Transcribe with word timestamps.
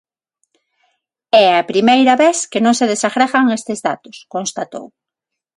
"É 1.43 1.45
a 1.55 1.67
primeira 1.71 2.13
vez 2.23 2.37
que 2.51 2.63
non 2.65 2.77
se 2.79 2.89
desagregan 2.91 3.53
estes 3.57 3.79
datos", 3.87 4.15
constatou. 4.33 4.85